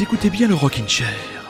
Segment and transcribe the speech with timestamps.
[0.00, 1.49] Écoutez bien le Rockin' Chair.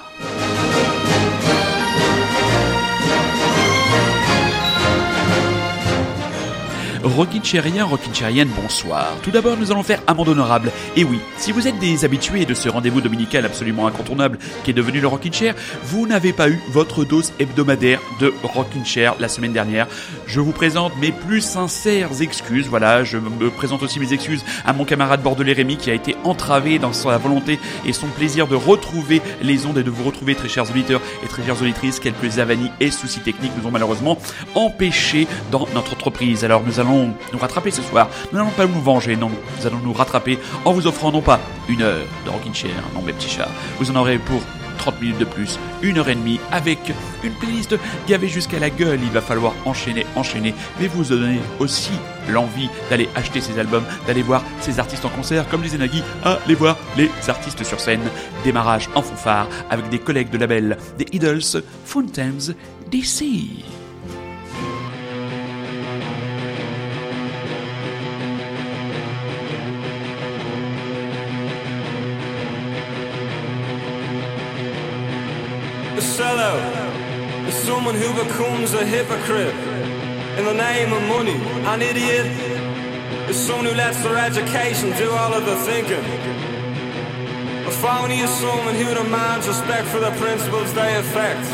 [7.17, 9.17] Rockin' Chairien, Rockin' Chairienne, bonsoir.
[9.23, 10.71] Tout d'abord, nous allons faire amende honorable.
[10.97, 14.75] Et oui, si vous êtes des habitués de ce rendez-vous dominical absolument incontournable qui est
[14.75, 19.29] devenu le Rockin' Chair, vous n'avez pas eu votre dose hebdomadaire de Rockin' Chair la
[19.29, 19.89] semaine dernière.
[20.27, 22.69] Je vous présente mes plus sincères excuses.
[22.69, 26.17] Voilà, je me présente aussi mes excuses à mon camarade bordelais Rémi qui a été
[26.25, 30.35] entravé dans sa volonté et son plaisir de retrouver les ondes et de vous retrouver,
[30.35, 31.99] très chers auditeurs et très chères auditrices.
[31.99, 34.19] Quelques avanies et soucis techniques nous ont malheureusement
[34.55, 36.45] empêchés dans notre entreprise.
[36.45, 38.09] Alors nous allons nous rattraper ce soir.
[38.33, 39.31] Nous n'allons pas nous venger, non.
[39.59, 43.03] Nous allons nous rattraper en vous offrant non pas une heure de Rockin' Chair, non
[43.03, 43.49] mes petits chats.
[43.79, 44.41] Vous en aurez pour
[44.81, 46.79] 30 minutes de plus, une heure et demie, avec
[47.23, 47.77] une playlist
[48.09, 48.99] gavée jusqu'à la gueule.
[49.03, 51.93] Il va falloir enchaîner, enchaîner, mais vous donner aussi
[52.31, 56.55] l'envie d'aller acheter ces albums, d'aller voir ces artistes en concert, comme disait Nagui, aller
[56.55, 58.01] voir les artistes sur scène.
[58.43, 62.55] Démarrage en fanfare avec des collègues de label, des Idols, Fountains,
[62.91, 63.80] DC.
[77.81, 79.55] Someone who becomes a hypocrite
[80.37, 81.39] in the name of money.
[81.73, 82.27] An idiot
[83.31, 86.05] is someone who lets their education do all of the thinking.
[87.65, 91.47] A phony is someone who demands respect for the principles they affect.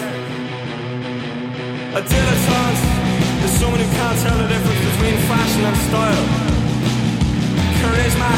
[1.95, 2.85] A dilettante
[3.47, 6.27] is someone who can't tell the difference between fashion and style.
[7.79, 8.33] Charisma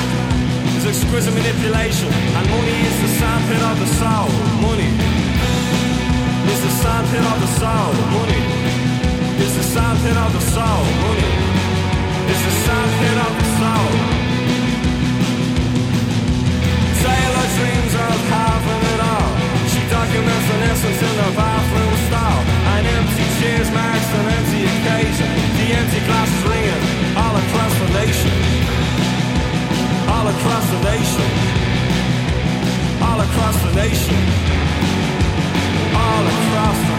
[0.76, 4.28] is exquisite manipulation, and money is the sandpit of the soul.
[4.60, 5.07] Money
[6.50, 7.92] is the sandpit of the soul.
[8.14, 8.42] Money
[9.44, 10.82] is the sandpit of the soul.
[11.04, 11.32] Money
[12.32, 13.90] is the sandpit of the soul.
[17.04, 19.32] Taylor dreams of having it all.
[19.72, 22.40] She documents an essence in the bathroom stall.
[22.74, 25.28] An empty cheers marks an empty occasion.
[25.58, 26.82] The empty glass is ringing
[27.20, 28.34] all across the nation.
[30.14, 31.28] All across the nation.
[33.04, 34.97] All across the nation
[36.58, 36.97] across the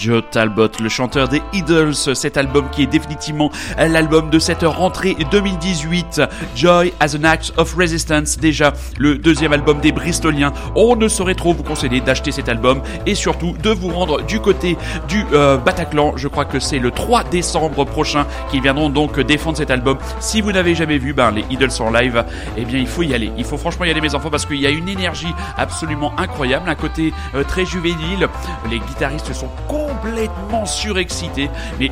[0.00, 5.16] Judd Talbot, le chanteur des Idols, cet album qui est définitivement l'album de cette rentrée
[5.30, 6.22] 2018.
[6.54, 10.52] Joy as an Act of Resistance, déjà le deuxième album des Bristoliens.
[10.76, 14.40] On ne saurait trop vous conseiller d'acheter cet album et surtout de vous rendre du
[14.40, 14.76] côté
[15.08, 16.16] du euh, Bataclan.
[16.16, 19.98] Je crois que c'est le 3 décembre prochain qu'ils viendront donc défendre cet album.
[20.20, 22.24] Si vous n'avez jamais vu ben, les Idols en live,
[22.56, 23.32] eh bien il faut y aller.
[23.36, 26.68] Il faut franchement y aller mes enfants parce qu'il y a une énergie absolument incroyable,
[26.68, 28.28] un côté euh, très juvénile.
[28.70, 30.19] Les guitaristes sont complètement
[30.66, 31.90] surexcités, mais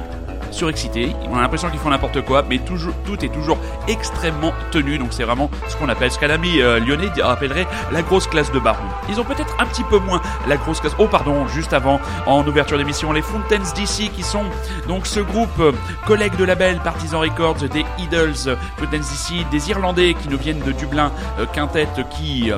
[0.58, 5.12] surexcités, on a l'impression qu'ils font n'importe quoi, mais tout est toujours extrêmement tenu, donc
[5.12, 8.58] c'est vraiment ce qu'on appelle, ce qu'un ami euh, lyonnais rappellerait la grosse classe de
[8.58, 8.82] baron.
[9.08, 12.44] Ils ont peut-être un petit peu moins la grosse classe, oh pardon, juste avant, en
[12.44, 14.42] ouverture d'émission, les Fountains DC qui sont
[14.88, 15.72] donc ce groupe euh,
[16.06, 20.72] collègue de label Partisan Records des Idols, Fountains DC, des Irlandais qui nous viennent de
[20.72, 22.50] Dublin, euh, quintet qui,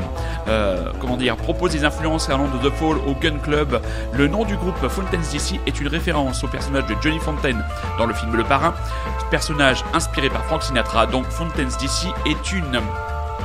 [1.00, 3.80] comment dire, propose des influences allant de The Fall au Gun Club.
[4.14, 7.62] Le nom du groupe Fountains DC est une référence au personnage de Johnny Fontaine
[7.98, 8.74] dans le film Le Parrain.
[9.30, 12.80] personnage inspiré par Frank Sinatra, donc Fountains DC, est une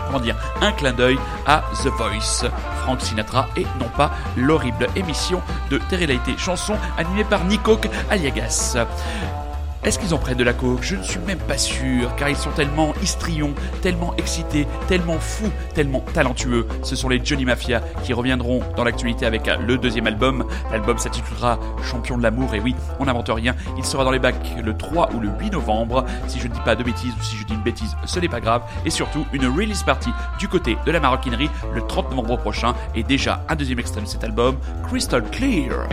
[0.07, 2.49] comment dire, un clin d'œil à The Voice,
[2.83, 8.77] Frank Sinatra et non pas l'horrible émission de télé-réalité chanson animée par Nikok Aliagas.
[9.85, 12.35] Est-ce qu'ils en prennent de la coke Je ne suis même pas sûr, car ils
[12.35, 13.53] sont tellement histrions,
[13.83, 16.65] tellement excités, tellement fous, tellement talentueux.
[16.81, 20.45] Ce sont les Johnny Mafia qui reviendront dans l'actualité avec le deuxième album.
[20.71, 23.55] L'album s'intitulera Champion de l'amour, et oui, on n'invente rien.
[23.77, 26.03] Il sera dans les bacs le 3 ou le 8 novembre.
[26.27, 28.27] Si je ne dis pas de bêtises ou si je dis une bêtise, ce n'est
[28.27, 28.63] pas grave.
[28.85, 32.73] Et surtout, une release party du côté de la maroquinerie le 30 novembre prochain.
[32.95, 35.87] Et déjà un deuxième extrait de cet album, Crystal Clear.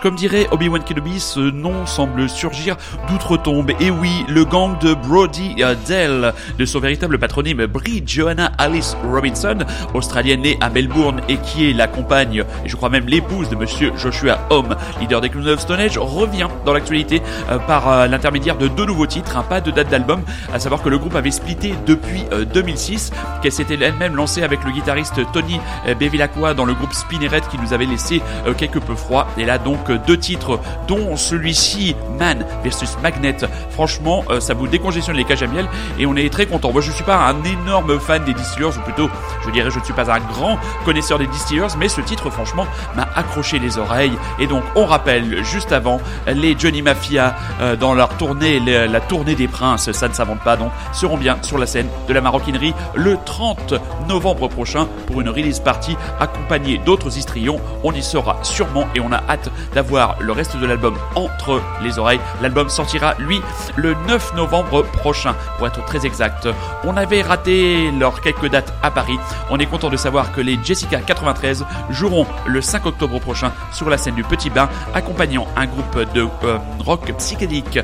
[0.00, 2.78] Comme dirait Obi-Wan Kenobi, ce nom semble surgir
[3.10, 3.70] d'outre-tombe.
[3.80, 5.56] Et oui, le gang de Brody
[5.86, 9.58] Dell, de son véritable patronyme Brie Joanna Alice Robinson,
[9.92, 13.56] australienne née à Melbourne et qui est la compagne, et je crois même l'épouse de
[13.56, 17.20] monsieur Joshua Home, leader des Clowns of Stone Age, revient dans l'actualité
[17.50, 20.80] euh, par euh, l'intermédiaire de deux nouveaux titres, un pas de date d'album, à savoir
[20.80, 25.20] que le groupe avait splitté depuis 2006, euh, qu'elle s'était elle-même lancée avec le guitariste
[25.34, 25.60] Tony
[26.00, 28.22] Bevilacqua dans le groupe Spinneret qui nous avait laissé
[28.56, 29.26] quelque peu froid.
[29.36, 33.36] Et là donc deux titres, dont celui-ci Man versus Magnet.
[33.70, 36.72] Franchement, ça vous décongestionne les cages à miel et on est très content.
[36.72, 39.08] Moi je suis pas un énorme fan des Distillers, ou plutôt
[39.44, 42.66] je dirais je ne suis pas un grand connaisseur des Distillers, mais ce titre franchement
[42.96, 44.18] m'a accroché les oreilles.
[44.38, 47.36] Et donc on rappelle juste avant les Johnny Mafia
[47.78, 51.58] dans leur tournée, la tournée des princes, ça ne s'invente pas donc, seront bien sur
[51.58, 53.74] la scène de la maroquinerie le 30
[54.08, 57.60] novembre prochain pour une release party accompagnée d'autres histrions.
[57.84, 61.98] On y sera sûrement et on a hâte d'avoir le reste de l'album entre les
[61.98, 62.07] oreilles.
[62.40, 63.40] L'album sortira lui
[63.76, 66.48] le 9 novembre prochain pour être très exact.
[66.84, 69.18] On avait raté leurs quelques dates à Paris.
[69.50, 73.90] On est content de savoir que les Jessica 93 joueront le 5 octobre prochain sur
[73.90, 77.78] la scène du Petit Bain accompagnant un groupe de euh, rock psychédélique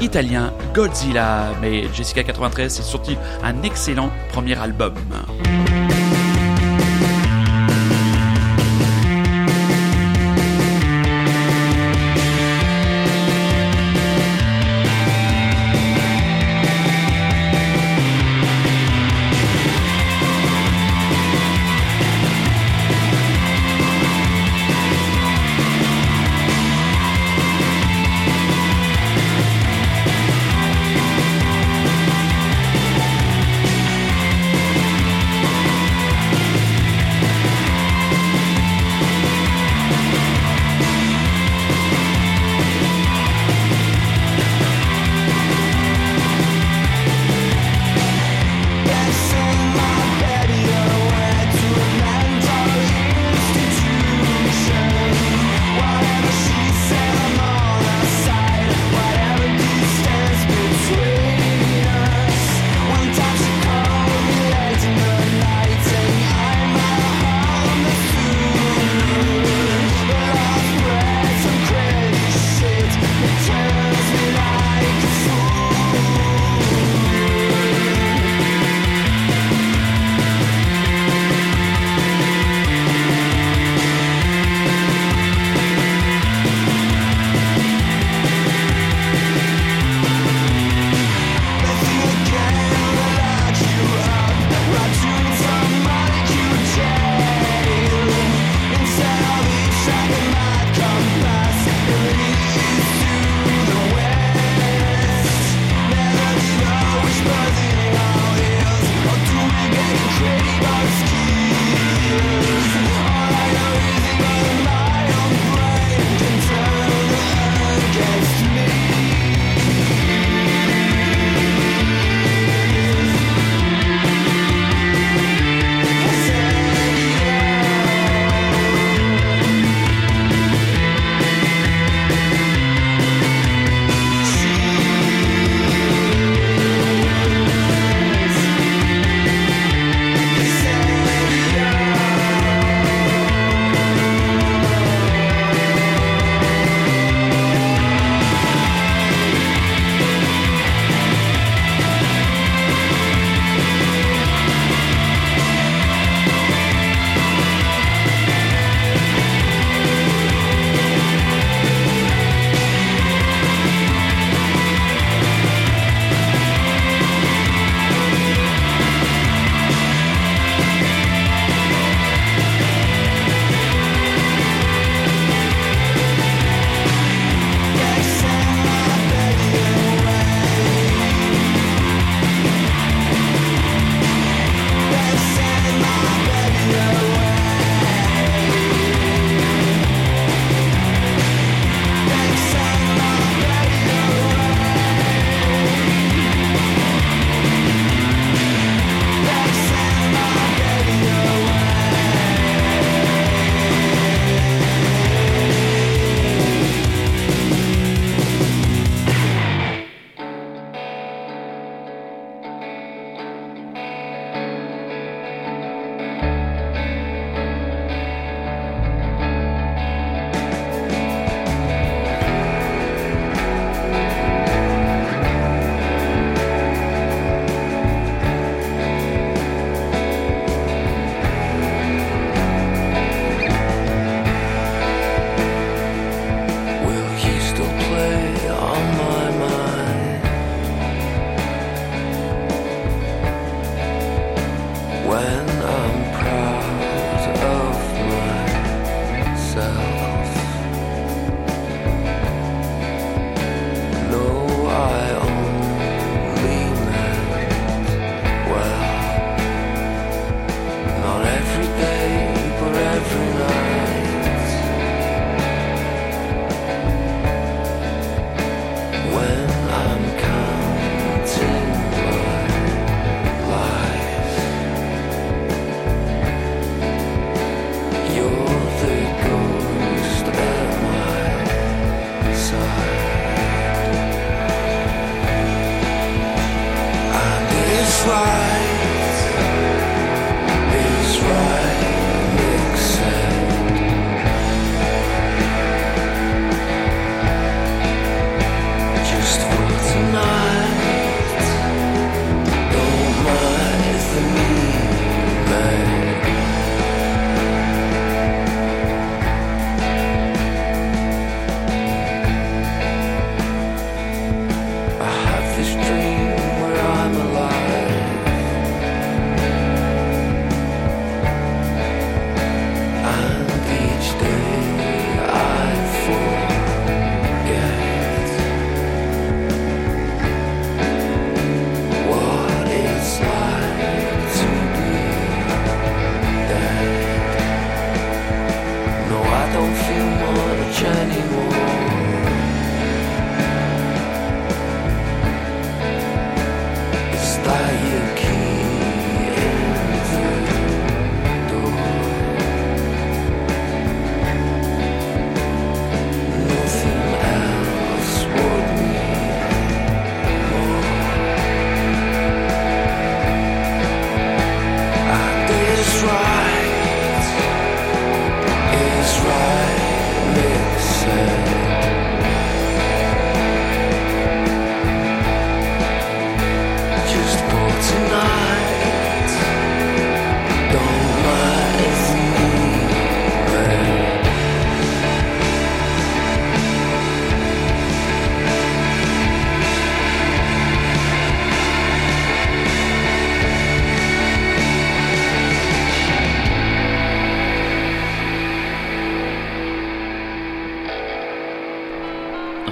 [0.00, 1.46] italien Godzilla.
[1.60, 4.94] Mais Jessica 93 c'est sorti un excellent premier album.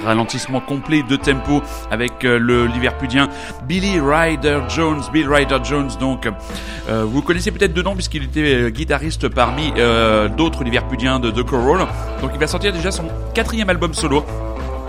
[0.07, 3.29] Ralentissement complet de tempo avec euh, le Liverpudien
[3.65, 5.03] Billy Ryder Jones.
[5.13, 6.29] Bill Ryder Jones, donc,
[6.89, 9.73] euh, vous connaissez peut-être de nom puisqu'il était euh, guitariste parmi
[10.37, 11.87] d'autres Liverpudiens de The Coral.
[12.21, 14.25] Donc il va sortir déjà son quatrième album solo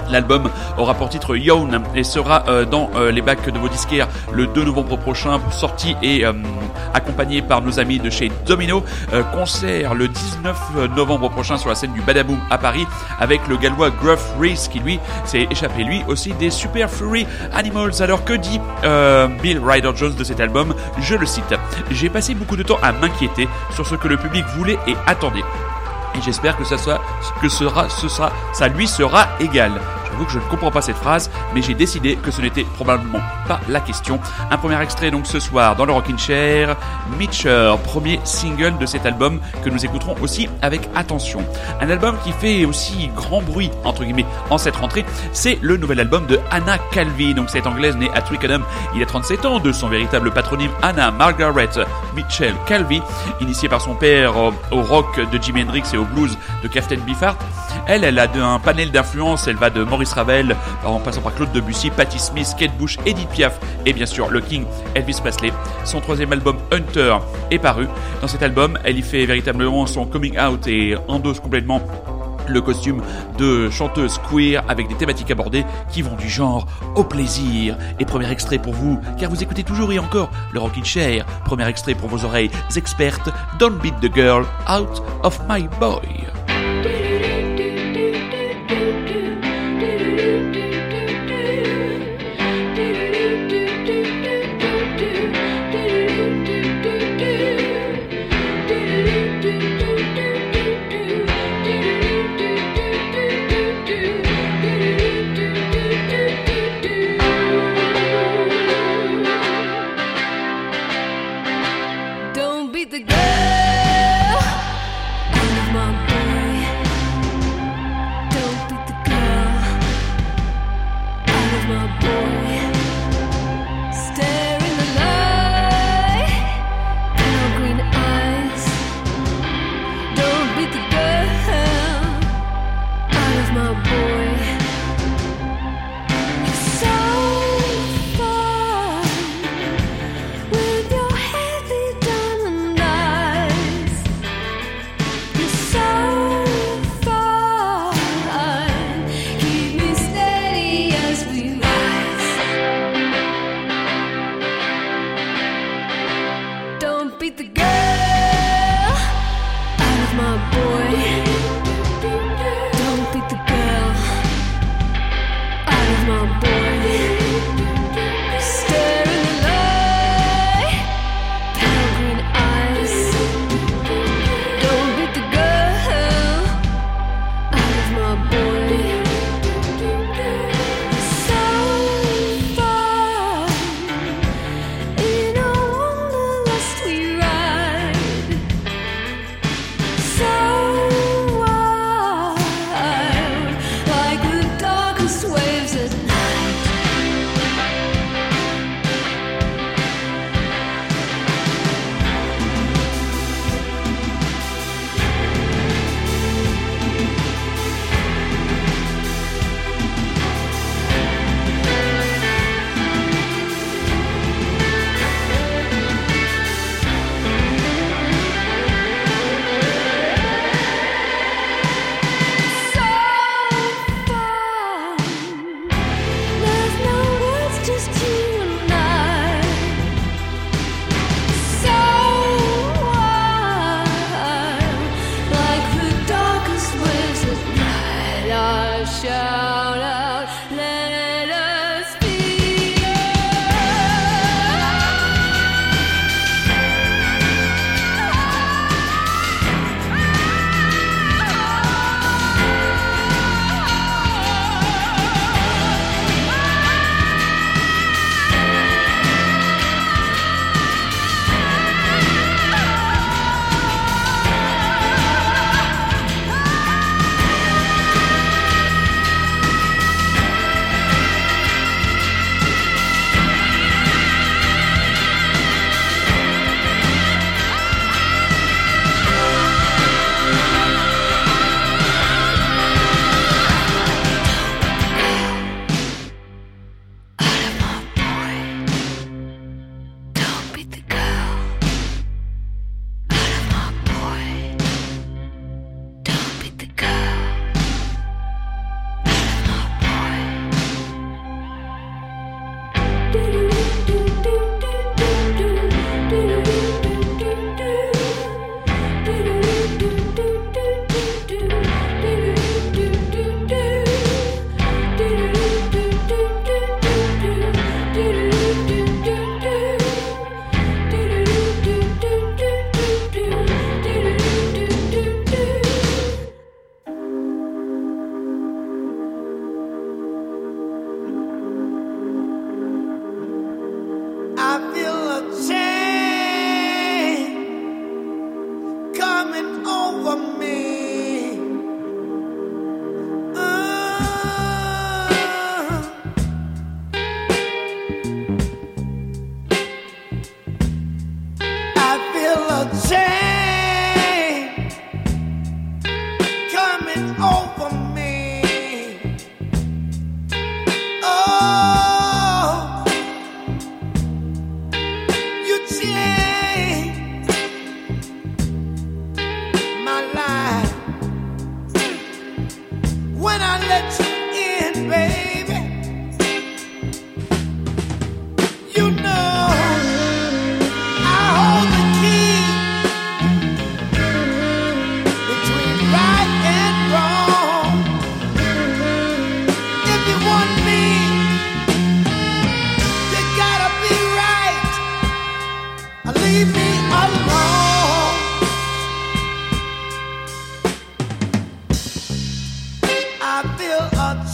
[0.10, 4.64] L'album aura pour titre Yawn et sera dans les bacs de vos disquaires le 2
[4.64, 6.24] novembre prochain, sorti et
[6.98, 8.84] accompagné par nos amis de chez Domino.
[9.34, 12.86] concert le 19 novembre prochain sur la scène du Badaboom à Paris
[13.20, 18.02] avec le gallois Gruff Reese qui lui s'est échappé lui aussi des Super Fury Animals.
[18.02, 18.60] Alors que dit
[19.42, 20.74] Bill Ryder Jones de cet album?
[21.00, 21.56] Je le cite.
[21.92, 25.44] J'ai passé beaucoup de temps à m'inquiéter sur ce que le public voulait et attendait
[26.18, 26.76] et j'espère que ça
[27.42, 29.72] que ça lui sera égal.
[30.26, 33.60] Que je ne comprends pas cette phrase, mais j'ai décidé que ce n'était probablement pas
[33.70, 34.20] la question.
[34.50, 36.76] Un premier extrait donc ce soir dans le Rockin' Chair,
[37.20, 41.40] Mitcher, premier single de cet album que nous écouterons aussi avec attention.
[41.82, 46.00] Un album qui fait aussi grand bruit entre guillemets en cette rentrée, c'est le nouvel
[46.00, 47.34] album de Anna Calvi.
[47.34, 50.72] Donc cette anglaise née à Twickenham il y a 37 ans de son véritable patronyme
[50.82, 51.70] Anna Margaret
[52.16, 53.02] Mitchell Calvi,
[53.40, 57.38] initiée par son père au rock de Jimi Hendrix et au blues de Captain Biffart.
[57.88, 61.52] Elle, elle a un panel d'influence, elle va de Maurice Ravel, en passant par Claude
[61.54, 65.54] Debussy, Patti Smith, Kate Bush, Edith Piaf et bien sûr le King Elvis Presley.
[65.86, 67.18] Son troisième album Hunter
[67.50, 67.88] est paru.
[68.22, 71.82] Dans cet album, elle y fait véritablement son coming out et endosse complètement
[72.50, 73.02] le costume
[73.38, 77.78] de chanteuse queer avec des thématiques abordées qui vont du genre au plaisir.
[78.00, 81.26] Et premier extrait pour vous, car vous écoutez toujours et encore le Rockin' Chair.
[81.46, 86.37] Premier extrait pour vos oreilles expertes, Don't Beat the Girl Out of My Boy.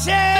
[0.06, 0.33] shit!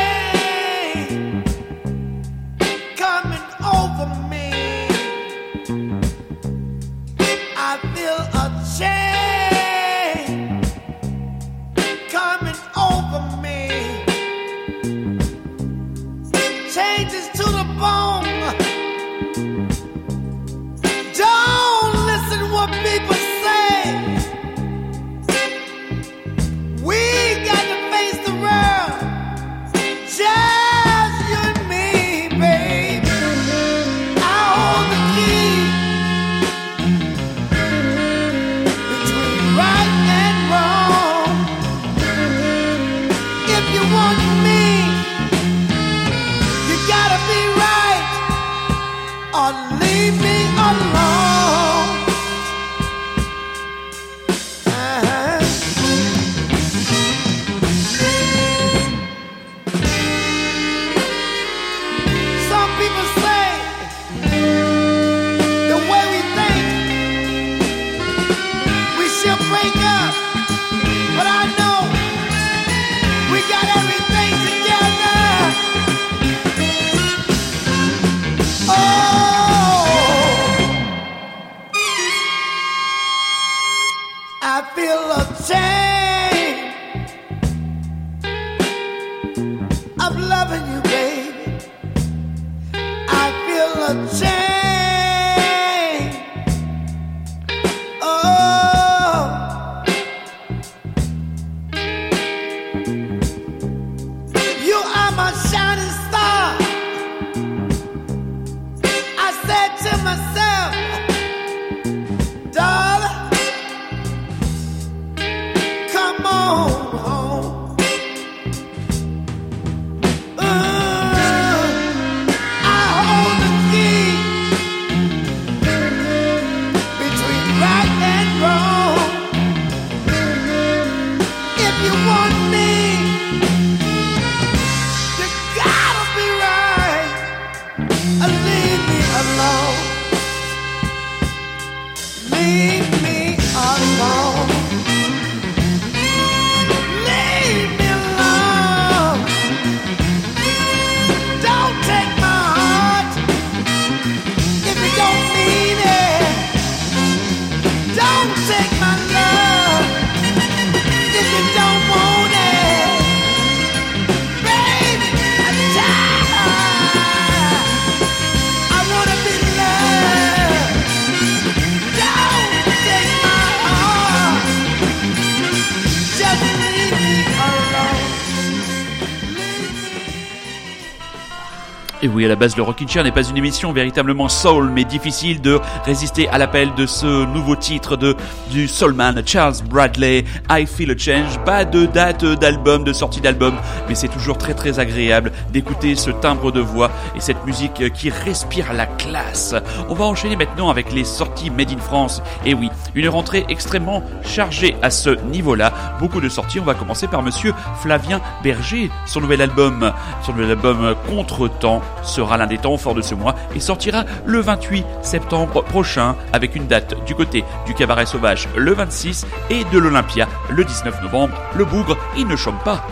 [182.08, 185.40] Oui, à la base, le Rockin' Chair n'est pas une émission véritablement soul, mais difficile
[185.42, 188.16] de résister à l'appel de ce nouveau titre de
[188.50, 191.40] du soulman Charles Bradley, I Feel a Change.
[191.46, 193.56] Pas de date d'album, de sortie d'album,
[193.88, 198.10] mais c'est toujours très très agréable d'écouter ce timbre de voix et cette musique qui
[198.10, 199.56] respire la classe.
[199.88, 202.22] On va enchaîner maintenant avec les sorties Made in France.
[202.46, 205.72] Et oui, une rentrée extrêmement chargée à ce niveau-là.
[206.00, 206.60] Beaucoup de sorties.
[206.60, 209.94] On va commencer par Monsieur Flavien Berger, son nouvel album,
[210.26, 214.40] son nouvel album Contre-temps sera l'un des temps forts de ce mois et sortira le
[214.40, 219.80] 28 septembre prochain avec une date du côté du Cabaret Sauvage le 26 et de
[219.80, 221.36] l'Olympia le 19 novembre.
[221.56, 222.86] Le bougre, il ne chôme pas.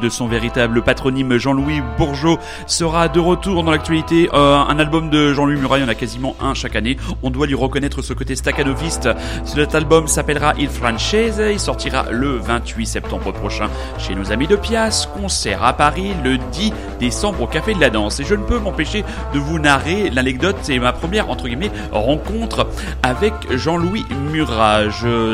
[0.00, 4.28] De son véritable patronyme Jean-Louis Bourgeot, sera de retour dans l'actualité.
[4.32, 6.96] Euh, un album de Jean-Louis Murat, il en a quasiment un chaque année.
[7.22, 9.08] On doit lui reconnaître ce côté staccanoviste.
[9.44, 11.40] Cet album s'appellera Il Francese.
[11.50, 13.68] Il sortira le 28 septembre prochain
[13.98, 15.08] chez nos amis de Pias.
[15.18, 18.20] Concert à Paris le 10 décembre au Café de la Danse.
[18.20, 20.56] Et je ne peux m'empêcher de vous narrer l'anecdote.
[20.62, 22.68] C'est ma première, entre guillemets, rencontre
[23.02, 24.82] avec Jean-Louis Murat.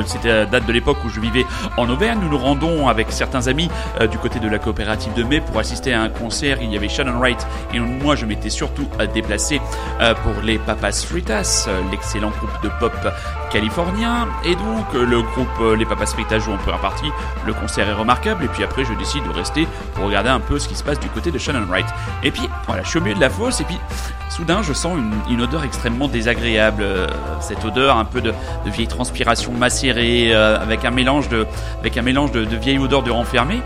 [0.07, 1.45] C'était la date de l'époque où je vivais
[1.77, 2.19] en Auvergne.
[2.23, 3.69] Nous nous rendons avec certains amis
[4.01, 6.59] euh, du côté de la coopérative de mai pour assister à un concert.
[6.63, 9.61] Il y avait Shannon Wright et moi je m'étais surtout euh, déplacé
[10.01, 12.93] euh, pour les Papas Fritas, l'excellent groupe de pop
[13.51, 14.29] californien.
[14.45, 17.11] Et donc le groupe Les Papas Fritas joue en première partie.
[17.47, 20.59] Le concert est remarquable et puis après je décide de rester pour regarder un peu
[20.59, 21.52] ce qui se passe du côté de Shannon
[22.23, 23.79] Et puis voilà, je suis au milieu de la fosse et puis
[24.31, 24.99] soudain je sens
[25.29, 26.85] une, odeur extrêmement désagréable.
[27.41, 28.33] cette odeur un peu de,
[28.67, 31.47] vieille transpiration macérée avec un mélange de,
[31.81, 33.61] avec un mélange de vieille odeur de renfermé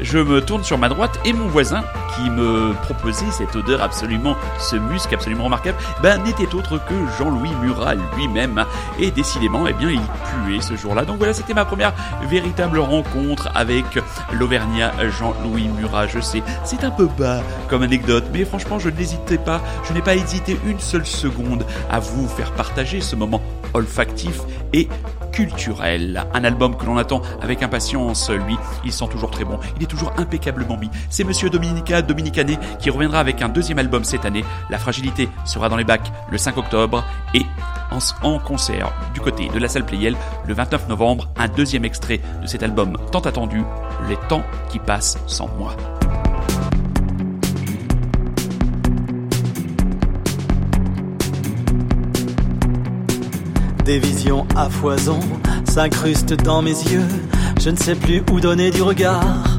[0.00, 1.82] je me tourne sur ma droite et mon voisin,
[2.16, 7.52] qui me proposait cette odeur absolument, ce musc absolument remarquable, ben, n'était autre que Jean-Louis
[7.62, 8.64] Murat lui-même.
[8.98, 11.04] Et décidément, eh bien, il puait ce jour-là.
[11.04, 11.92] Donc voilà, c'était ma première
[12.28, 13.84] véritable rencontre avec
[14.32, 16.06] l'Auvergnat Jean-Louis Murat.
[16.06, 20.02] Je sais, c'est un peu bas comme anecdote, mais franchement, je n'hésitais pas, je n'ai
[20.02, 23.42] pas hésité une seule seconde à vous faire partager ce moment
[23.74, 24.40] olfactif
[24.72, 24.88] et
[25.32, 26.24] culturel.
[26.34, 29.86] Un album que l'on attend avec impatience, lui, il sent toujours très bon, il est
[29.86, 30.90] toujours impeccablement mis.
[31.10, 34.44] C'est Monsieur Dominica Dominicané qui reviendra avec un deuxième album cette année.
[34.70, 37.04] La fragilité sera dans les bacs le 5 octobre
[37.34, 37.42] et
[38.22, 40.16] en, concert du côté de la salle Playel
[40.46, 43.62] le 29 novembre, un deuxième extrait de cet album tant attendu,
[44.08, 45.76] Les temps qui passent sans moi.
[53.84, 55.18] Des visions à foison
[55.68, 57.08] s'incrustent dans mes yeux.
[57.60, 59.58] Je ne sais plus où donner du regard.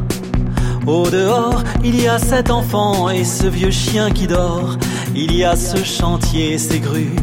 [0.88, 4.78] Au dehors, il y a cet enfant et ce vieux chien qui dort.
[5.14, 7.16] Il y a ce chantier, ces grues.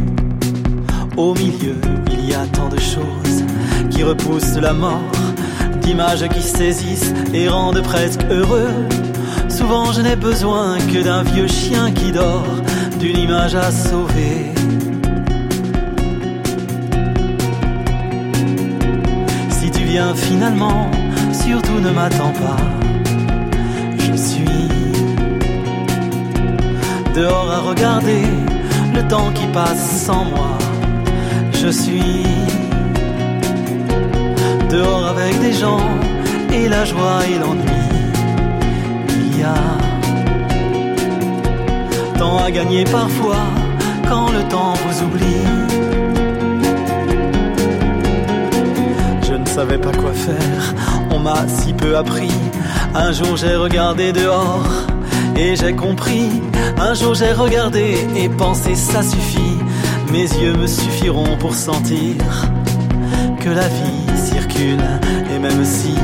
[1.16, 1.76] Au milieu,
[2.12, 3.44] il y a tant de choses
[3.90, 5.00] qui repoussent la mort,
[5.80, 8.74] d'images qui saisissent et rendent presque heureux.
[9.48, 12.46] Souvent, je n'ai besoin que d'un vieux chien qui dort,
[12.98, 14.59] d'une image à sauver.
[19.90, 20.88] Viens finalement,
[21.32, 22.62] surtout ne m'attends pas.
[23.98, 24.68] Je suis
[27.12, 28.22] dehors à regarder
[28.94, 30.52] le temps qui passe sans moi.
[31.60, 32.24] Je suis
[34.70, 35.86] dehors avec des gens
[36.52, 37.84] et la joie et l'ennui.
[39.24, 39.62] Il y a
[42.16, 43.44] tant à gagner parfois
[44.08, 46.09] quand le temps vous oublie.
[49.60, 50.74] Savais pas quoi faire,
[51.10, 52.32] on m'a si peu appris.
[52.94, 54.66] Un jour j'ai regardé dehors
[55.36, 56.30] et j'ai compris.
[56.78, 59.58] Un jour j'ai regardé et pensé ça suffit.
[60.12, 62.14] Mes yeux me suffiront pour sentir
[63.38, 64.86] que la vie circule.
[65.30, 65.94] Et même si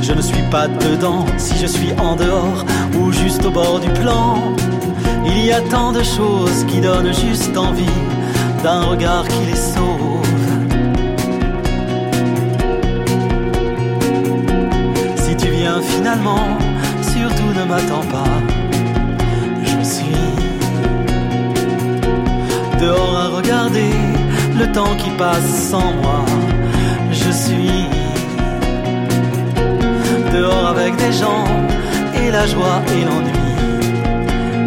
[0.00, 2.64] je ne suis pas dedans, si je suis en dehors
[3.00, 4.36] ou juste au bord du plan,
[5.26, 7.98] il y a tant de choses qui donnent juste envie
[8.62, 9.91] d'un regard qui les sauve.
[17.02, 18.34] Surtout ne m'attends pas.
[19.64, 20.26] Je suis
[22.80, 23.92] dehors à regarder
[24.58, 26.24] le temps qui passe sans moi.
[27.10, 27.86] Je suis
[30.32, 31.44] dehors avec des gens
[32.14, 33.32] et la joie et l'ennui.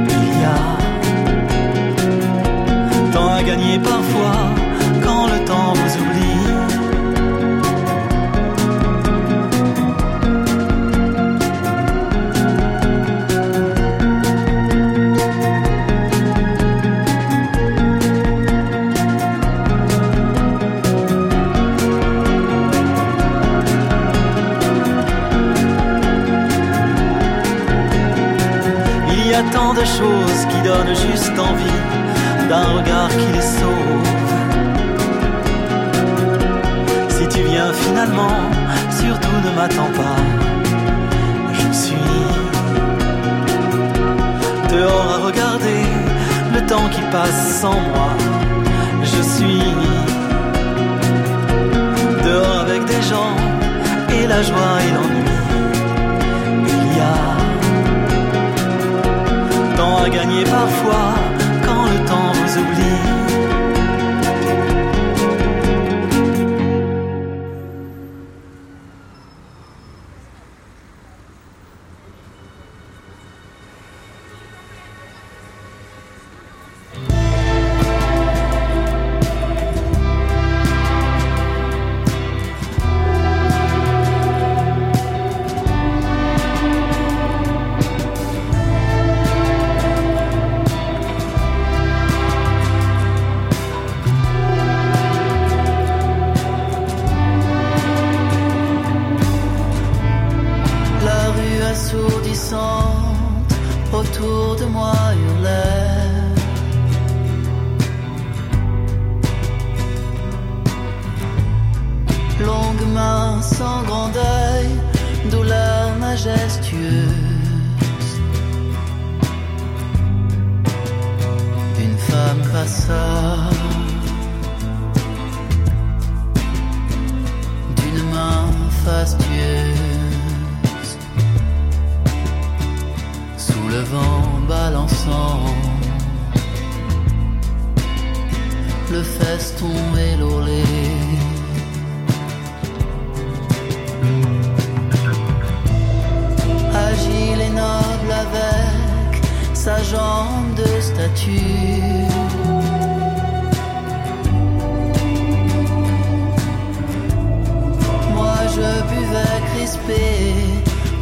[0.09, 0.61] Il y a
[3.13, 4.37] tant à gagner parfois
[5.03, 6.14] quand le temps vous oublie.
[29.85, 31.81] Choses qui donnent juste envie
[32.49, 34.07] d'un regard qui les sauve.
[37.09, 38.39] Si tu viens finalement,
[38.89, 40.19] surtout ne m'attends pas.
[41.53, 41.95] Je suis
[44.73, 45.81] dehors à regarder
[46.53, 48.09] le temps qui passe sans moi.
[49.03, 49.63] Je suis
[52.23, 53.35] dehors avec des gens
[54.17, 55.54] et la joie et l'ennui.
[59.93, 61.13] À gagner parfois
[61.65, 63.14] quand le temps vous oublie.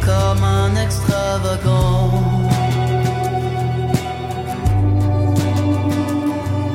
[0.00, 2.10] comme un extravagant.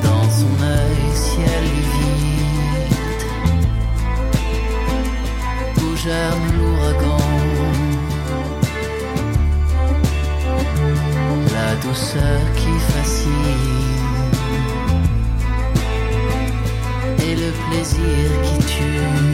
[0.03, 3.25] Dans son œil, ciel vide,
[5.81, 5.95] où
[6.57, 7.25] l'ouragan.
[11.53, 13.79] La douceur qui fascine
[17.19, 19.28] et le plaisir qui tue.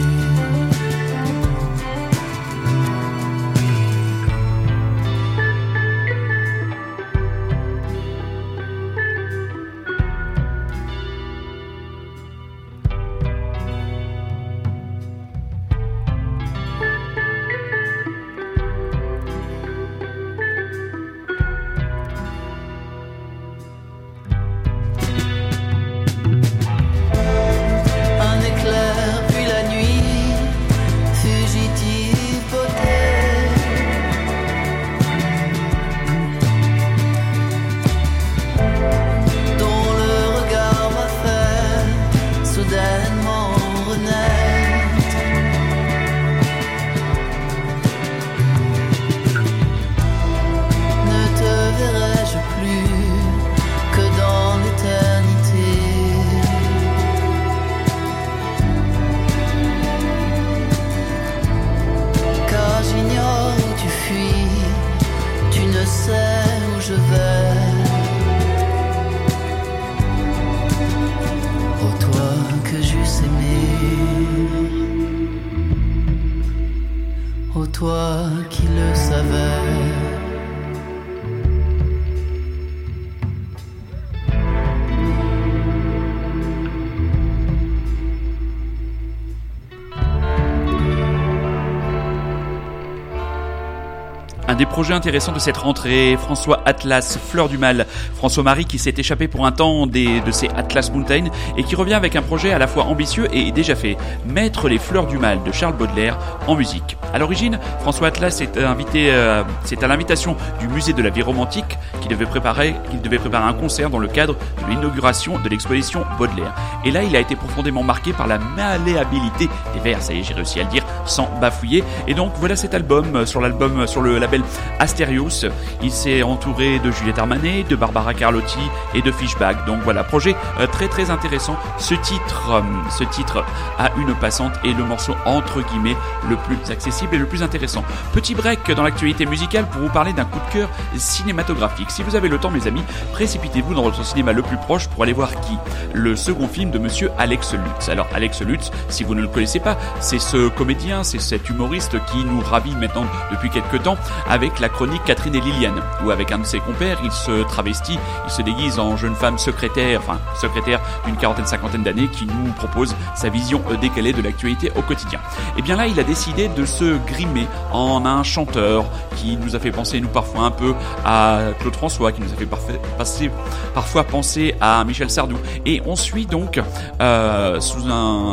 [94.76, 97.86] Projets intéressants de cette rentrée, François Atlas, Fleur du Mal.
[98.14, 101.24] François Marie qui s'est échappé pour un temps de ces Atlas Mountain
[101.56, 103.96] et qui revient avec un projet à la fois ambitieux et déjà fait.
[104.26, 106.98] Mettre les Fleurs du Mal de Charles Baudelaire en musique.
[107.14, 111.22] À l'origine, François Atlas est invité, euh, c'est à l'invitation du musée de la vie
[111.22, 115.48] romantique qu'il devait préparer, qu'il devait préparer un concert dans le cadre de l'inauguration de
[115.48, 116.54] l'exposition Baudelaire.
[116.84, 120.02] Et là, il a été profondément marqué par la malléabilité des vers.
[120.02, 121.84] Ça y est, j'ai réussi à le dire sans bafouiller.
[122.06, 124.42] Et donc, voilà cet album, euh, sur l'album, euh, sur le label
[124.78, 125.46] Asterios.
[125.82, 128.58] Il s'est entouré de Juliette Armanet, de Barbara Carlotti
[128.94, 129.66] et de Fishback.
[129.66, 131.56] Donc voilà, projet euh, très très intéressant.
[131.78, 133.44] Ce titre, ce titre
[133.78, 135.96] a une passante et le morceau entre guillemets
[136.28, 137.84] le plus accessible et le plus intéressant.
[138.12, 141.90] Petit break dans l'actualité musicale pour vous parler d'un coup de cœur cinématographique.
[141.90, 142.82] Si vous avez le temps, mes amis,
[143.12, 145.56] précipitez-vous dans votre cinéma le plus proche pour aller voir qui?
[145.92, 147.88] Le second film de Monsieur Alex Lutz.
[147.88, 151.96] Alors Alex Lutz, si vous ne le connaissez pas, c'est ce comédien, c'est cet humoriste
[152.06, 153.96] qui nous ravit maintenant depuis quelques temps
[154.28, 157.98] avec la chronique Catherine et Liliane, où avec un de ses compères, il se travestit,
[158.26, 162.52] il se déguise en jeune femme secrétaire, enfin secrétaire d'une quarantaine cinquantaine d'années, qui nous
[162.52, 165.20] propose sa vision euh, décalée de l'actualité au quotidien.
[165.56, 168.84] Et bien là, il a décidé de se grimer en un chanteur
[169.16, 170.74] qui nous a fait penser nous parfois un peu
[171.04, 173.30] à Claude François, qui nous a fait parfait- passer,
[173.74, 175.36] parfois penser à Michel Sardou.
[175.64, 176.60] Et on suit donc
[177.00, 177.78] euh, sous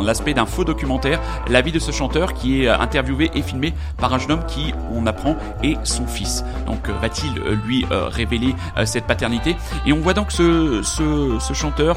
[0.04, 3.74] l'aspect d'un faux documentaire la vie de ce chanteur qui est euh, interviewé et filmé
[3.98, 6.44] par un jeune homme qui, on apprend, est son fils.
[6.66, 9.56] Donc euh, va-t-il euh, lui révéler cette paternité?
[9.86, 10.82] Et on voit donc ce,
[11.52, 11.96] chanteur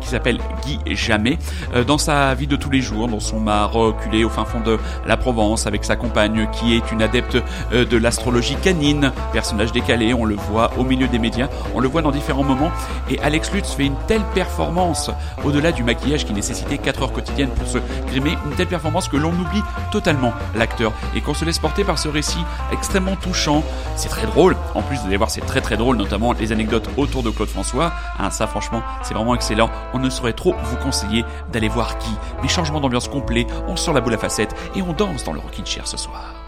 [0.00, 1.38] qui s'appelle Guy Jamais
[1.86, 4.78] dans sa vie de tous les jours, dans son mât reculé au fin fond de
[5.06, 7.36] la Provence avec sa compagne qui est une adepte
[7.72, 12.02] de l'astrologie canine, personnage décalé, on le voit au milieu des médias, on le voit
[12.02, 12.70] dans différents moments.
[13.10, 15.10] Et Alex Lutz fait une telle performance
[15.44, 17.78] au-delà du maquillage qui nécessitait 4 heures quotidiennes pour se
[18.08, 19.62] grimer, une telle performance que l'on oublie
[19.94, 23.62] totalement l'acteur et qu'on se laisse porter par ce récit extrêmement touchant.
[23.94, 26.90] C'est très drôle, en plus vous allez voir c'est très très drôle, notamment les anecdotes
[26.96, 27.92] autour de Claude François.
[28.18, 29.70] Hein, ça franchement c'est vraiment excellent.
[29.92, 32.10] On ne saurait trop vous conseiller d'aller voir qui.
[32.42, 35.38] Mais changement d'ambiance complet, on sort la boule à facettes et on danse dans le
[35.38, 36.43] Rockin' Chair ce soir.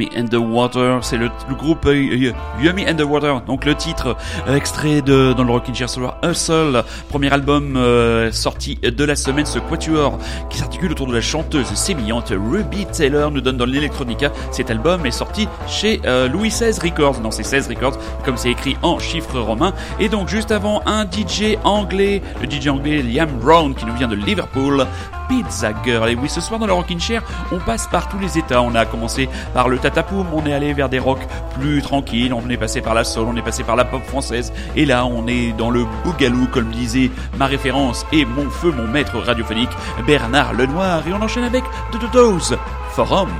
[0.00, 1.28] Yummy and the Water, c'est le,
[1.58, 2.32] groupe euh, euh,
[2.62, 4.16] Yummy and the Water, donc le titre
[4.48, 7.78] euh, extrait de dans le Rockin' Chair Solar Hustle, premier album
[8.32, 13.30] sorti de la semaine, ce quatuor qui s'articule autour de la chanteuse sémillante Ruby Taylor
[13.30, 14.32] nous donne dans l'Electronica.
[14.52, 16.00] Cet album est sorti chez
[16.32, 19.74] Louis XVI Records, non c'est 16 Records, comme c'est écrit en chiffres romains.
[19.98, 24.08] Et donc juste avant un DJ anglais, le DJ anglais Liam Brown qui nous vient
[24.08, 24.86] de Liverpool,
[25.30, 26.10] Pizza Girl.
[26.10, 27.22] Et oui, ce soir dans le Rockin' Chair,
[27.52, 28.60] on passe par tous les états.
[28.62, 31.24] On a commencé par le tatapoum, on est allé vers des rocks
[31.58, 34.52] plus tranquilles, on est passé par la soul, on est passé par la pop française.
[34.74, 38.88] Et là, on est dans le bougalou, comme disait ma référence et mon feu, mon
[38.88, 39.70] maître radiophonique,
[40.04, 41.06] Bernard Lenoir.
[41.06, 41.62] Et on enchaîne avec
[41.92, 42.56] The Dodos,
[42.90, 43.30] Forum.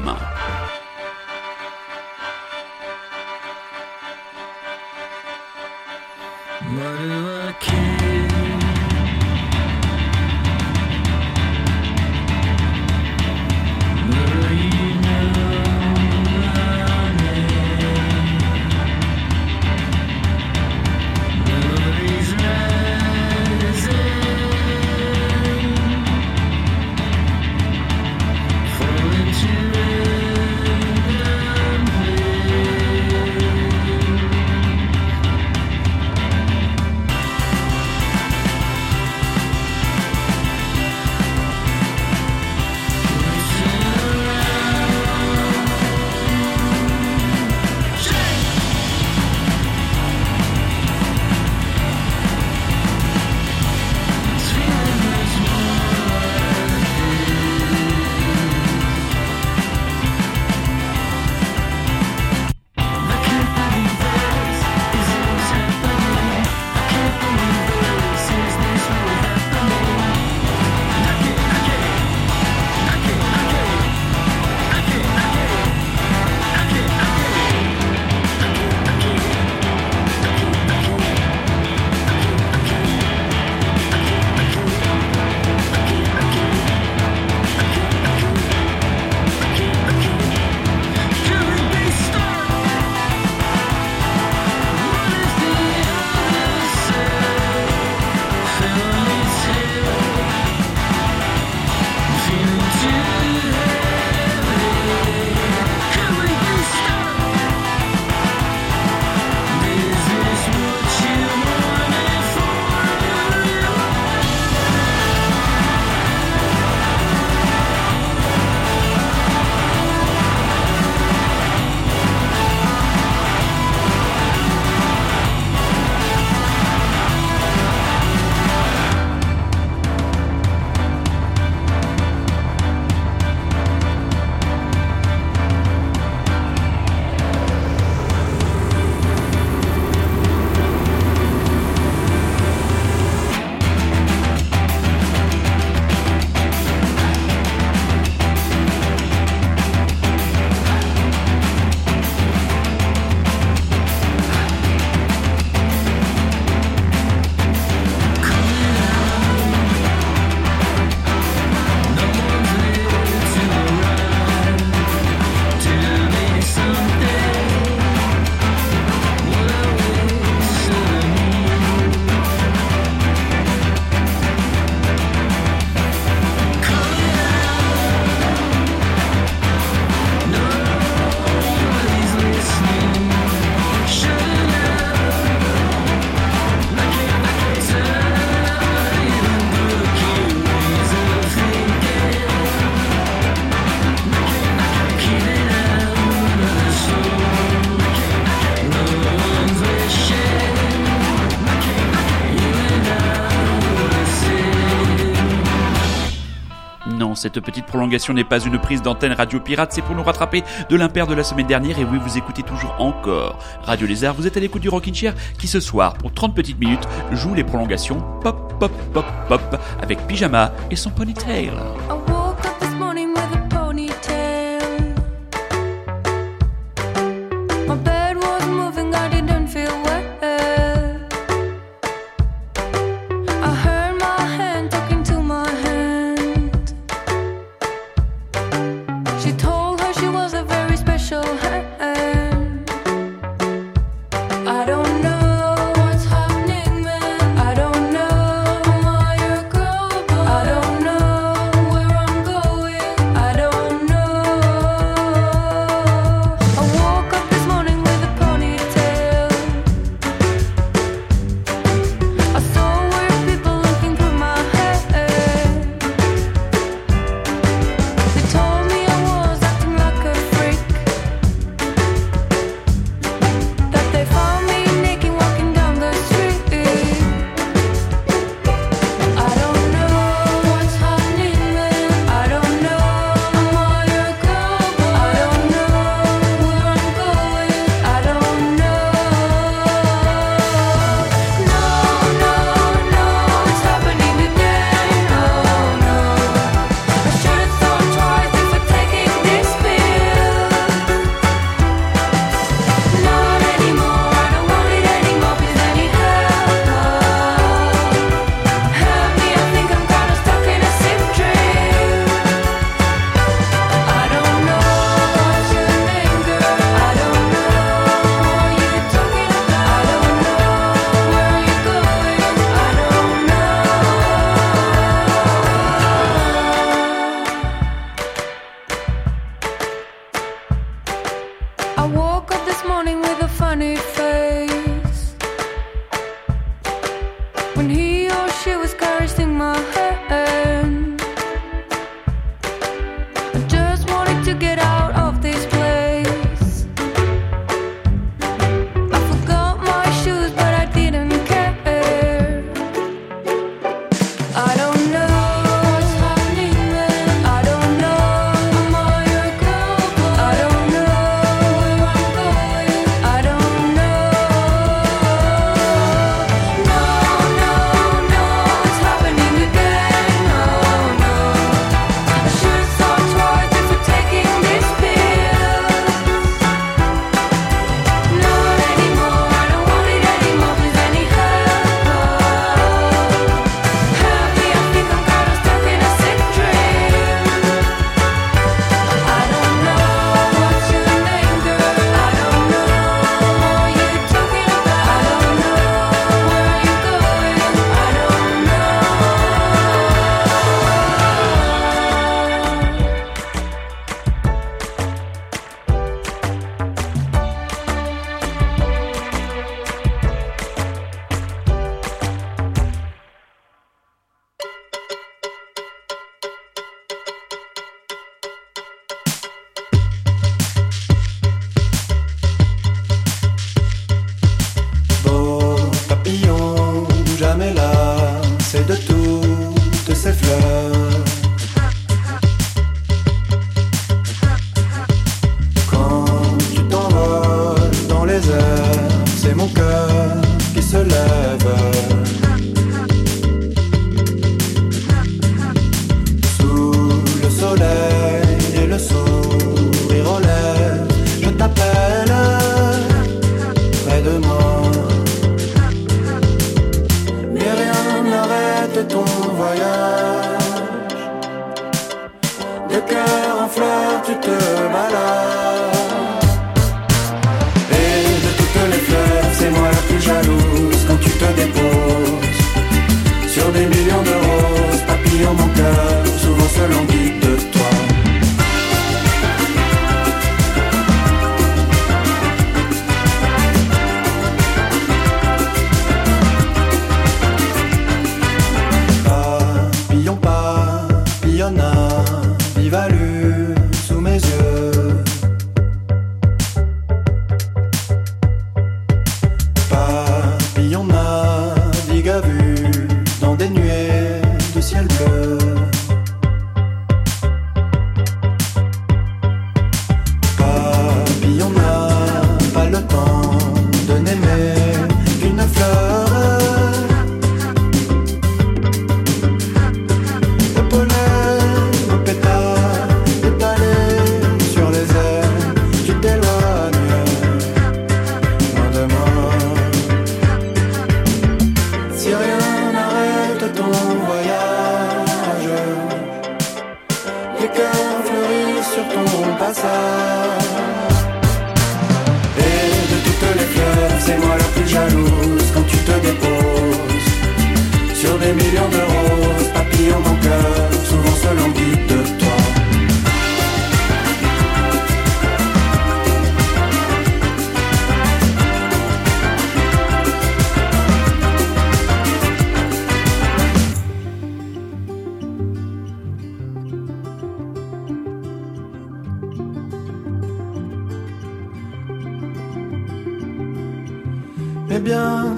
[207.20, 210.76] Cette petite prolongation n'est pas une prise d'antenne Radio Pirate, c'est pour nous rattraper de
[210.76, 211.78] l'impair de la semaine dernière.
[211.78, 214.14] Et oui, vous écoutez toujours encore Radio Lézard.
[214.14, 217.34] Vous êtes à l'écoute du Rockin' Chair qui ce soir, pour 30 petites minutes, joue
[217.34, 221.52] les prolongations pop, pop, pop, pop avec Pyjama et son ponytail.
[221.90, 221.99] I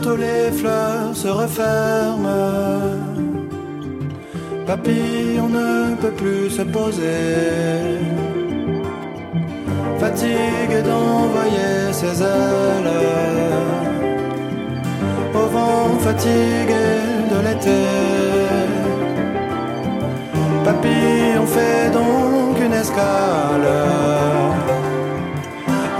[0.03, 2.29] bientôt les fleurs se referment.
[4.66, 7.99] Papillon ne peut plus se poser.
[9.99, 12.93] Fatigué d'envoyer ses ailes.
[15.35, 16.85] Au vent fatigué
[17.33, 17.83] de l'été.
[20.65, 23.70] Papillon fait donc une escale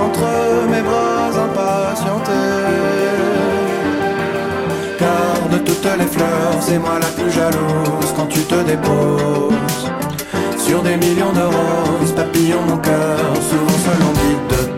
[0.05, 0.27] entre
[0.71, 2.62] mes bras impatientés.
[5.65, 9.91] Toutes les fleurs, c'est moi la plus jalouse quand tu te déposes.
[10.59, 13.19] Sur des millions de roses, papillons mon cœur,
[13.49, 14.72] souvent se languit de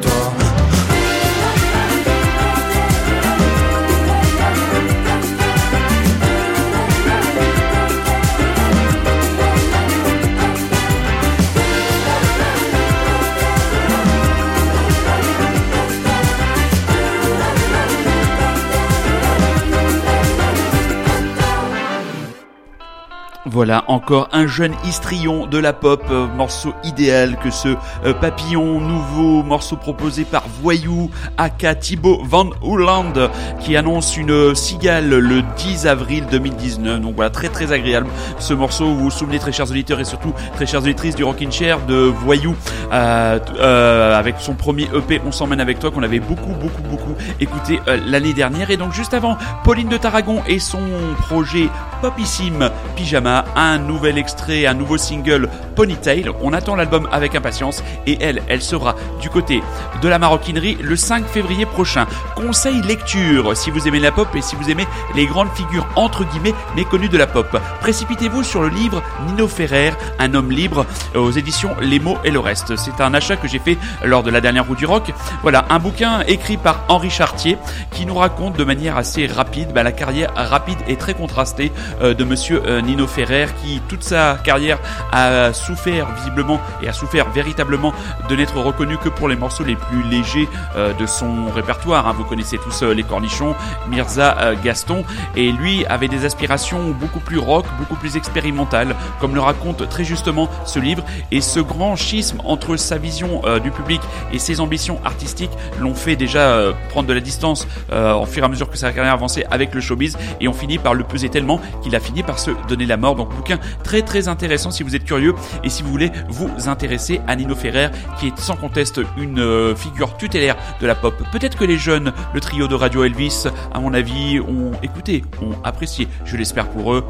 [23.54, 27.68] Voilà encore un jeune histrion de la pop, euh, morceau idéal que ce
[28.04, 31.08] euh, papillon nouveau, morceau proposé par Voyou,
[31.38, 37.00] aka Thibaut Van Holland, qui annonce une cigale le 10 avril 2019.
[37.00, 38.08] Donc voilà, très très agréable
[38.40, 38.86] ce morceau.
[38.86, 41.94] Vous vous souvenez, très chers auditeurs et surtout très chères auditrices du Rockin' Chair de
[41.94, 42.56] Voyou,
[42.92, 47.78] euh, avec son premier EP On s'emmène avec toi qu'on avait beaucoup beaucoup beaucoup écouté
[47.86, 48.72] l'année dernière.
[48.72, 50.82] Et donc juste avant, Pauline de Tarragon et son
[51.28, 51.68] projet
[52.02, 56.30] popissime Pyjama, un nouvel extrait, un nouveau single Ponytail.
[56.42, 59.62] On attend l'album avec impatience et elle, elle sera du côté
[60.00, 62.06] de la maroquinerie le 5 février prochain.
[62.36, 66.24] Conseil lecture, si vous aimez la pop et si vous aimez les grandes figures entre
[66.24, 67.58] guillemets méconnues de la pop.
[67.80, 72.38] Précipitez-vous sur le livre Nino Ferrer, Un homme libre, aux éditions Les mots et le
[72.38, 72.76] reste.
[72.76, 75.12] C'est un achat que j'ai fait lors de la dernière roue du rock.
[75.42, 77.58] Voilà, un bouquin écrit par Henri Chartier
[77.90, 81.72] qui nous raconte de manière assez rapide bah, la carrière rapide et très contrastée
[82.02, 84.78] euh, de monsieur euh, Nino Ferrer qui toute sa carrière
[85.12, 87.92] a souffert visiblement et a souffert véritablement
[88.28, 92.06] de n'être reconnu que pour les morceaux les plus légers euh, de son répertoire.
[92.06, 92.14] hein.
[92.16, 93.54] Vous connaissez tous euh, les cornichons,
[93.88, 95.04] Mirza euh, Gaston
[95.36, 100.04] et lui avait des aspirations beaucoup plus rock, beaucoup plus expérimentales comme le raconte très
[100.04, 104.00] justement ce livre et ce grand schisme entre sa vision du public
[104.32, 105.50] et ses ambitions artistiques
[105.80, 106.58] l'ont fait déjà
[106.90, 109.80] prendre de la distance au fur et à mesure que sa carrière avançait avec le
[109.80, 112.96] showbiz et ont fini par le peser tellement qu'il a fini par se donner la
[112.96, 113.23] mort.
[113.26, 117.36] Bouquin très très intéressant si vous êtes curieux et si vous voulez vous intéresser à
[117.36, 117.88] Nino Ferrer
[118.18, 121.14] qui est sans conteste une euh, figure tutélaire de la pop.
[121.32, 125.56] Peut-être que les jeunes, le trio de Radio Elvis, à mon avis, ont écouté, ont
[125.64, 127.04] apprécié, je l'espère pour eux,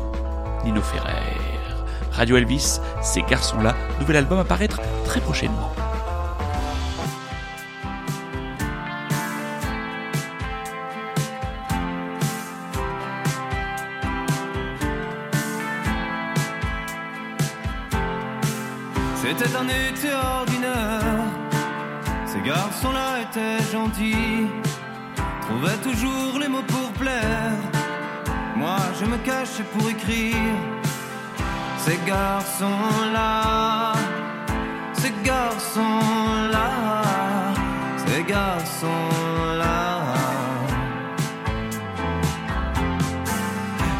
[0.65, 1.15] Nino Ferrer.
[2.12, 5.84] Radio Elvis, ces garçons-là, nouvel album à très prochainement.
[19.36, 21.24] C'était un été ordinaire.
[22.24, 24.47] Ces garçons-là étaient gentils,
[25.43, 27.59] trouvaient toujours les mots pour plaire.
[28.55, 30.36] Moi, je me cachais pour écrire.
[31.78, 33.94] Ces garçons-là,
[34.93, 37.02] ces garçons-là,
[38.06, 39.74] ces garçons-là.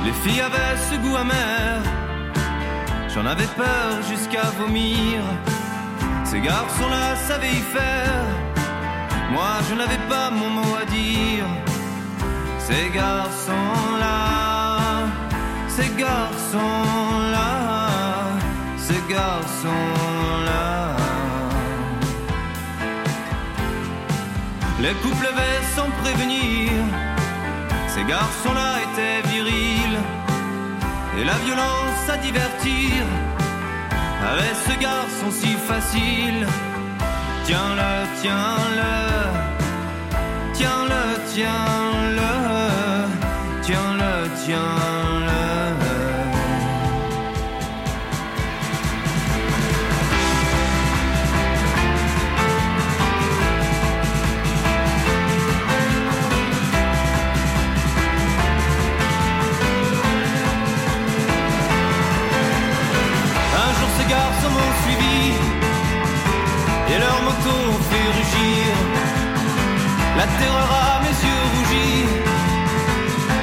[0.05, 1.94] Les filles avaient ce goût amer.
[3.15, 5.23] J'en avais peur jusqu'à vomir.
[6.25, 8.25] Ces garçons-là savaient y faire.
[9.31, 11.47] Moi, je n'avais pas mon mot à dire.
[12.59, 14.17] Ces garçons-là,
[15.69, 17.51] ces garçons-là,
[18.79, 20.97] ces garçons-là.
[24.81, 26.73] Les couples levaient sans prévenir.
[27.87, 30.01] Ces garçons-là étaient virils.
[31.19, 33.05] Et la violence à divertir
[34.31, 36.47] avait ce garçon si facile.
[37.45, 38.95] Tiens-le, tiens-le,
[40.55, 42.31] tiens-le, tiens-le,
[43.63, 44.94] tiens-le, tiens-le.
[70.25, 72.07] La mes yeux rougis.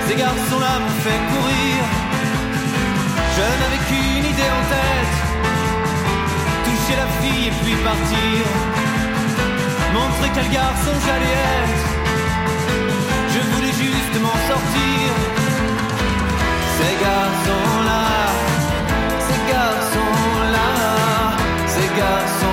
[0.07, 1.77] Ces garçons-là m'ont fait courir.
[3.35, 5.15] Je n'avais qu'une idée en tête.
[6.65, 8.39] Toucher la fille et puis partir.
[9.93, 11.85] Montrer quel garçon j'allais être.
[13.33, 15.07] Je voulais juste m'en sortir.
[16.77, 18.01] Ces garçons-là.
[19.27, 20.69] Ces garçons-là,
[21.67, 22.51] ces garçons-là,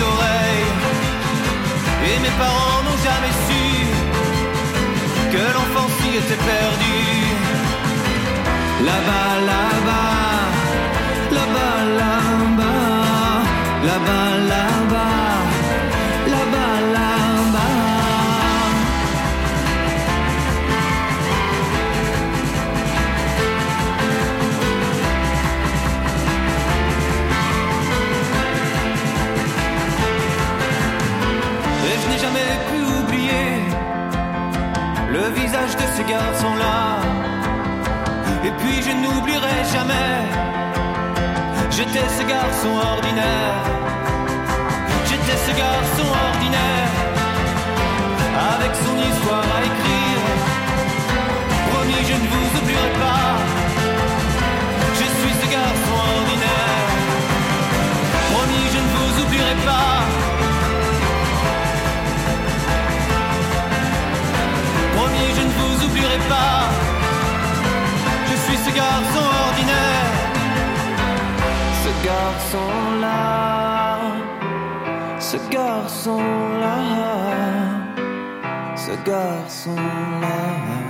[0.00, 0.72] d'oreilles.
[2.08, 3.64] Et mes parents n'ont jamais su
[5.32, 6.98] que l'enfant s'y était perdu.
[8.88, 10.17] Là-bas, là-bas,
[36.08, 37.00] ces garçons-là.
[38.44, 40.14] Et puis je n'oublierai jamais,
[41.70, 43.62] j'étais ce garçon ordinaire.
[45.08, 46.92] J'étais ce garçon ordinaire,
[48.52, 50.22] avec son histoire à écrire.
[51.70, 53.27] Promis, je ne vous oublierai pas,
[68.26, 70.12] Je suis ce garçon ordinaire.
[71.84, 74.00] Ce garçon-là.
[75.18, 76.78] Ce garçon-là.
[78.76, 80.87] Ce garçon-là.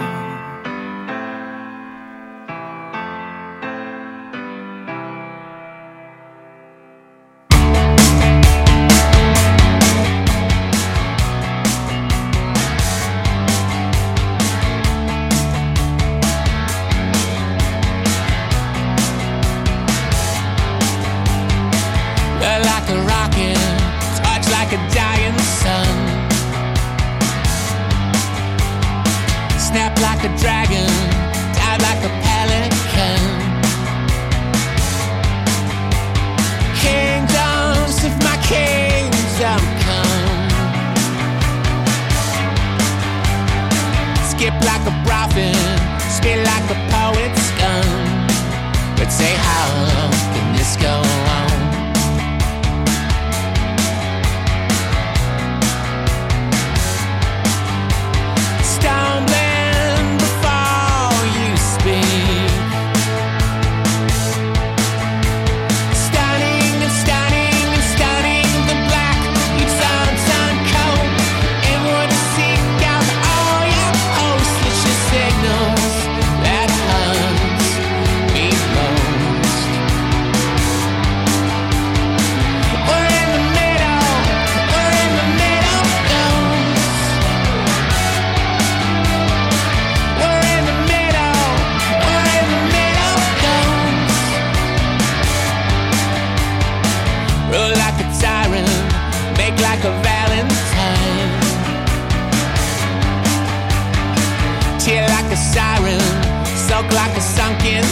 [106.92, 107.84] Like a sunken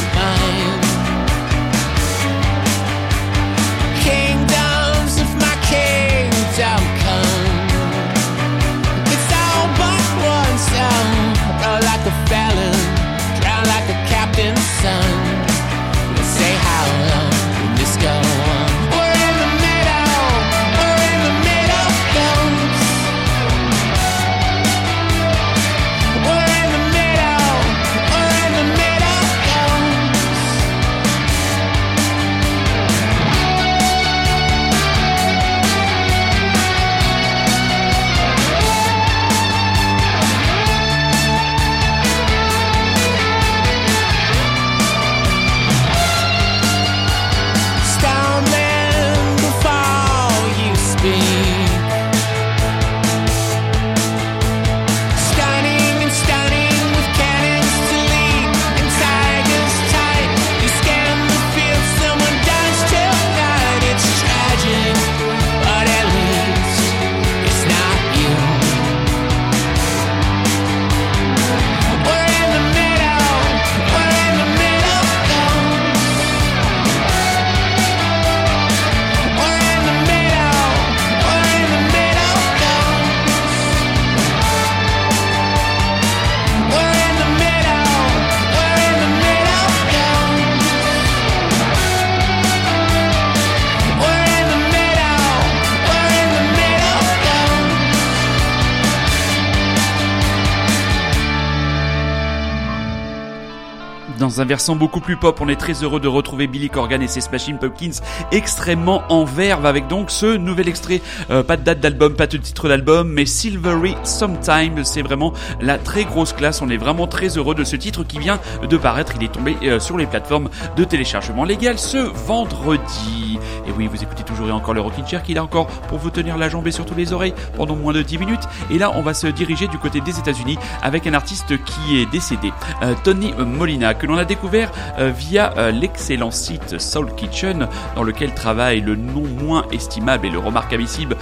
[104.46, 107.58] versant beaucoup plus pop, on est très heureux de retrouver Billy Corgan et ses Smashing
[107.58, 108.00] Pumpkins
[108.32, 111.00] extrêmement en verve avec donc ce nouvel extrait.
[111.30, 114.84] Euh, pas de date d'album, pas de titre d'album, mais Silvery Sometime.
[114.84, 116.62] C'est vraiment la très grosse classe.
[116.62, 119.14] On est vraiment très heureux de ce titre qui vient de paraître.
[119.16, 123.25] Il est tombé euh, sur les plateformes de téléchargement légal ce vendredi.
[123.66, 126.10] Et oui, vous écoutez toujours et encore le Rockin' Chair qui est encore pour vous
[126.10, 128.48] tenir la jambe et surtout les oreilles pendant moins de 10 minutes.
[128.70, 132.06] Et là, on va se diriger du côté des États-Unis avec un artiste qui est
[132.06, 132.52] décédé,
[132.82, 138.02] euh, Tony Molina, que l'on a découvert euh, via euh, l'excellent site Soul Kitchen, dans
[138.02, 141.14] lequel travaille le non moins estimable et le remarquabissime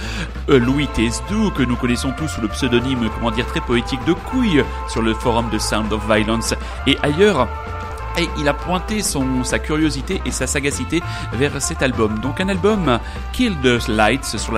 [0.47, 4.63] Louis Tesdou, que nous connaissons tous sous le pseudonyme, comment dire, très poétique de Couille,
[4.87, 6.53] sur le forum de Sound of Violence
[6.87, 7.47] et ailleurs.
[8.17, 11.01] Et il a pointé sa curiosité et sa sagacité
[11.33, 12.19] vers cet album.
[12.19, 12.99] Donc un album
[13.33, 14.53] Kill the Lights sur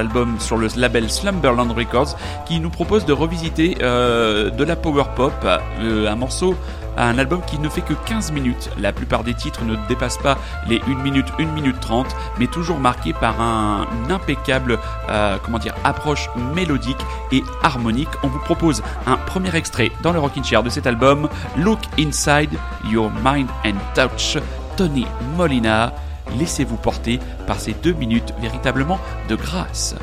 [0.58, 2.16] le label Slumberland Records
[2.46, 6.56] qui nous propose de revisiter euh, de la power pop, euh, un morceau
[6.98, 8.70] un album qui ne fait que 15 minutes.
[8.80, 10.38] La plupart des titres ne dépassent pas
[10.68, 12.08] les 1 minute, 1 minute 30,
[12.40, 14.80] mais toujours marqué par un, une impeccable
[15.10, 16.98] euh, comment dire, approche mélodique
[17.32, 18.10] et harmonique.
[18.24, 22.52] On vous propose un premier extrait dans le Rockin' Chair de cet album, Look Inside
[22.86, 24.38] Your Mind and Touch,
[24.76, 25.06] Tony
[25.36, 25.94] Molina.
[26.38, 29.00] Laissez-vous porter par ces deux minutes véritablement
[29.30, 29.96] de grâce.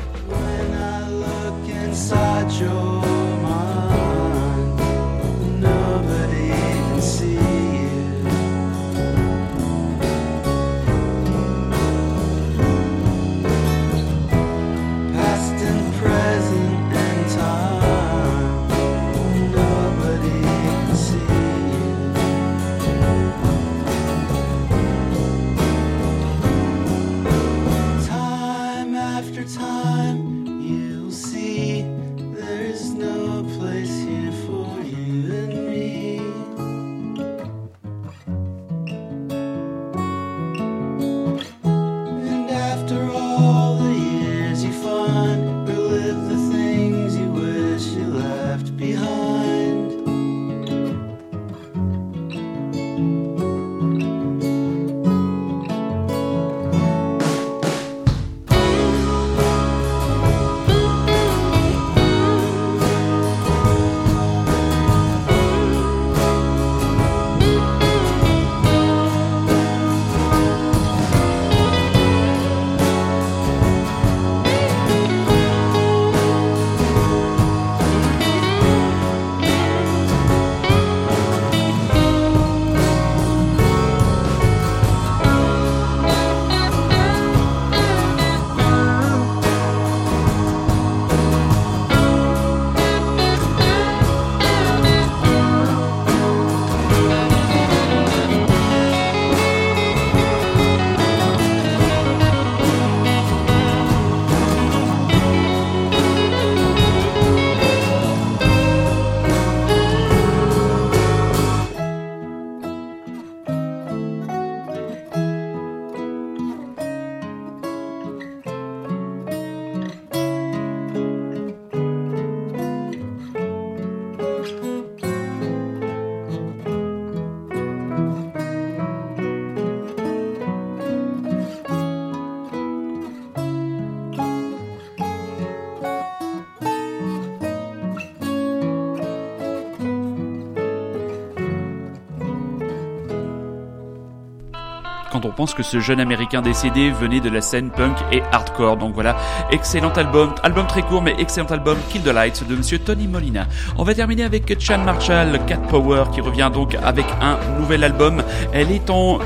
[145.15, 148.75] Quand on pense que ce jeune américain décédé venait de la scène punk et hardcore.
[148.75, 149.15] Donc voilà,
[149.49, 153.45] excellent album, album très court mais excellent album Kill the Lights de monsieur Tony Molina.
[153.77, 158.23] On va terminer avec Chan Marshall, Cat Power qui revient donc avec un nouvel album.
[158.51, 159.19] Elle est en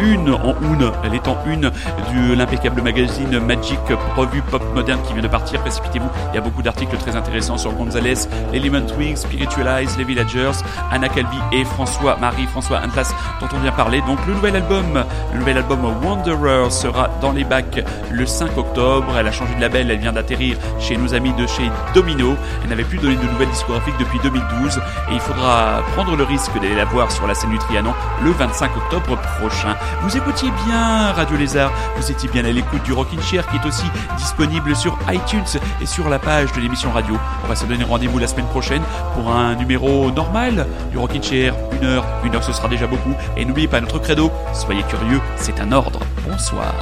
[0.00, 3.78] une, en une, elle est en une de l'impeccable magazine Magic
[4.16, 5.60] revue pop moderne qui vient de partir.
[5.60, 10.62] Précipitez-vous, il y a beaucoup d'articles très intéressants sur Gonzalez, Element Wings, Spiritualize, Les Villagers,
[10.90, 14.00] Anna Calvi et François Marie François Atlas dont on vient parler.
[14.06, 15.04] Donc le nouvel album,
[15.36, 19.12] le nouvel album Wanderer sera dans les bacs le 5 octobre.
[19.18, 22.36] Elle a changé de label, elle vient d'atterrir chez nos amis de chez Domino.
[22.62, 24.80] Elle n'avait plus donné de nouvelles discographiques depuis 2012
[25.10, 27.92] et il faudra prendre le risque d'aller la voir sur la scène du Trianon
[28.24, 29.76] le 25 octobre prochain.
[30.02, 33.68] Vous écoutiez bien Radio Lézard, vous étiez bien à l'écoute du Rockin' Chair qui est
[33.68, 33.86] aussi
[34.16, 37.14] disponible sur iTunes et sur la page de l'émission radio.
[37.44, 38.82] On va se donner rendez-vous la semaine prochaine
[39.14, 41.54] pour un numéro normal du Rockin' Chair.
[41.72, 43.12] Une heure, une heure ce sera déjà beaucoup.
[43.36, 46.00] Et n'oubliez pas notre credo, soyez curieux, c'est un ordre.
[46.28, 46.74] Bonsoir.